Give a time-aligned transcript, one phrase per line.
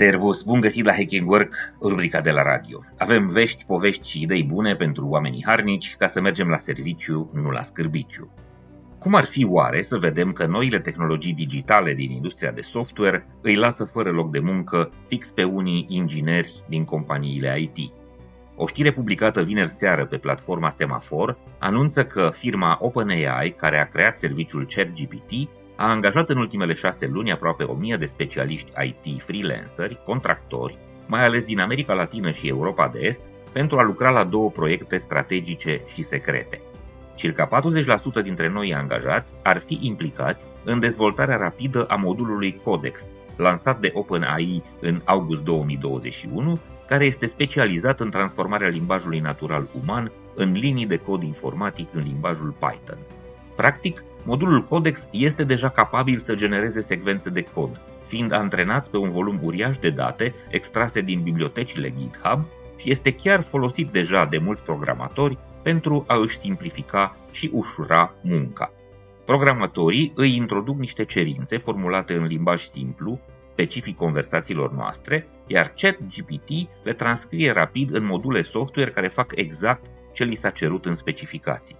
[0.00, 2.84] Servus, bun găsit la Hacking Work, rubrica de la radio.
[2.98, 7.50] Avem vești, povești și idei bune pentru oamenii harnici ca să mergem la serviciu, nu
[7.50, 8.32] la scârbiciu.
[8.98, 13.54] Cum ar fi oare să vedem că noile tehnologii digitale din industria de software îi
[13.54, 17.92] lasă fără loc de muncă fix pe unii ingineri din companiile IT?
[18.56, 24.16] O știre publicată vineri seară pe platforma Semafor anunță că firma OpenAI, care a creat
[24.16, 25.48] serviciul ChatGPT,
[25.80, 31.44] a angajat în ultimele șase luni aproape 1000 de specialiști IT freelanceri, contractori, mai ales
[31.44, 33.20] din America Latină și Europa de Est,
[33.52, 36.60] pentru a lucra la două proiecte strategice și secrete.
[37.14, 37.48] Circa
[38.20, 43.90] 40% dintre noi angajați ar fi implicați în dezvoltarea rapidă a modulului Codex, lansat de
[43.94, 50.96] OpenAI în august 2021, care este specializat în transformarea limbajului natural uman în linii de
[50.96, 52.98] cod informatic în limbajul Python.
[53.56, 59.10] Practic, modulul Codex este deja capabil să genereze secvențe de cod, fiind antrenat pe un
[59.10, 62.44] volum uriaș de date extrase din bibliotecile GitHub
[62.76, 68.72] și este chiar folosit deja de mulți programatori pentru a își simplifica și ușura munca.
[69.24, 73.20] Programatorii îi introduc niște cerințe formulate în limbaj simplu,
[73.52, 76.48] specific conversațiilor noastre, iar ChatGPT
[76.82, 81.76] le transcrie rapid în module software care fac exact ce li s-a cerut în specificații.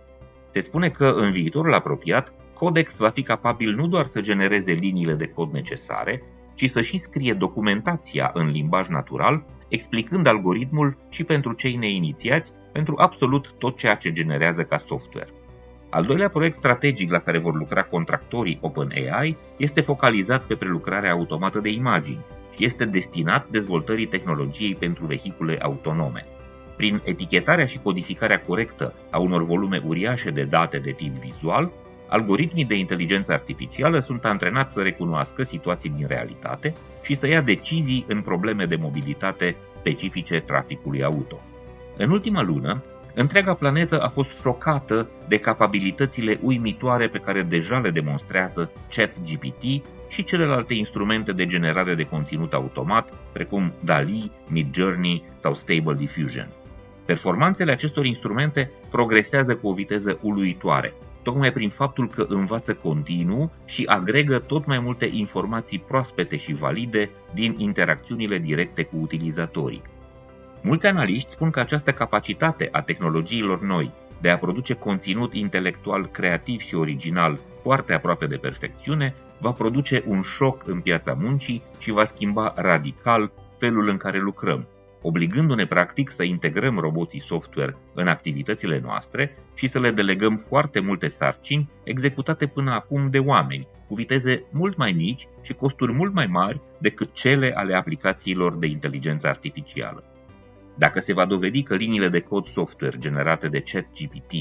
[0.50, 5.14] Se spune că în viitorul apropiat, Codex va fi capabil nu doar să genereze liniile
[5.14, 6.22] de cod necesare,
[6.54, 12.94] ci să și scrie documentația în limbaj natural, explicând algoritmul și pentru cei neinițiați pentru
[12.98, 15.28] absolut tot ceea ce generează ca software.
[15.90, 21.58] Al doilea proiect strategic la care vor lucra contractorii OpenAI este focalizat pe prelucrarea automată
[21.58, 22.24] de imagini
[22.56, 26.26] și este destinat dezvoltării tehnologiei pentru vehicule autonome.
[26.80, 31.70] Prin etichetarea și codificarea corectă a unor volume uriașe de date de tip vizual,
[32.08, 36.72] algoritmii de inteligență artificială sunt antrenați să recunoască situații din realitate
[37.02, 41.40] și să ia decizii în probleme de mobilitate specifice traficului auto.
[41.96, 42.82] În ultima lună,
[43.14, 50.24] întreaga planetă a fost șocată de capabilitățile uimitoare pe care deja le demonstrează ChatGPT și
[50.24, 56.48] celelalte instrumente de generare de conținut automat, precum DALI, Midjourney sau Stable Diffusion.
[57.04, 63.84] Performanțele acestor instrumente progresează cu o viteză uluitoare, tocmai prin faptul că învață continuu și
[63.86, 69.82] agregă tot mai multe informații proaspete și valide din interacțiunile directe cu utilizatorii.
[70.62, 76.60] Mulți analiști spun că această capacitate a tehnologiilor noi de a produce conținut intelectual creativ
[76.60, 82.04] și original foarte aproape de perfecțiune va produce un șoc în piața muncii și va
[82.04, 84.66] schimba radical felul în care lucrăm,
[85.02, 91.08] obligându-ne practic să integrăm roboții software în activitățile noastre și să le delegăm foarte multe
[91.08, 96.26] sarcini executate până acum de oameni, cu viteze mult mai mici și costuri mult mai
[96.26, 100.04] mari decât cele ale aplicațiilor de inteligență artificială.
[100.76, 104.32] Dacă se va dovedi că liniile de cod software generate de ChatGPT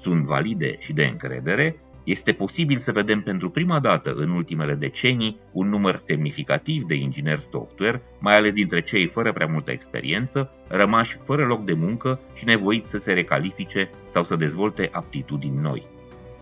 [0.00, 5.40] sunt valide și de încredere, este posibil să vedem pentru prima dată în ultimele decenii
[5.52, 11.18] un număr semnificativ de ingineri software, mai ales dintre cei fără prea multă experiență, rămași
[11.24, 15.82] fără loc de muncă și nevoiți să se recalifice sau să dezvolte aptitudini noi.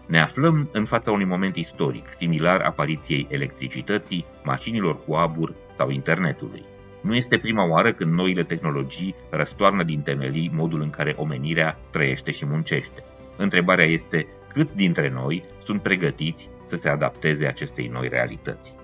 [0.07, 6.63] Ne aflăm în fața unui moment istoric, similar apariției electricității, mașinilor cu abur sau internetului.
[7.01, 12.31] Nu este prima oară când noile tehnologii răstoarnă din temelii modul în care omenirea trăiește
[12.31, 13.05] și muncește.
[13.37, 14.27] Întrebarea este
[14.59, 18.75] câți dintre noi sunt pregătiți să se adapteze acestei noi realități.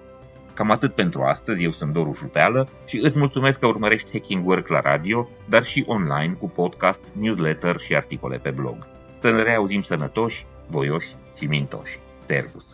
[0.55, 4.69] Cam atât pentru astăzi, eu sunt Doru Jupeală și îți mulțumesc că urmărești Hacking Work
[4.69, 8.87] la radio, dar și online cu podcast, newsletter și articole pe blog.
[9.21, 11.99] Să ne reauzim sănătoși, voioși și mintoși.
[12.27, 12.65] Servus!